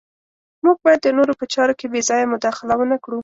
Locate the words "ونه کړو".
2.77-3.19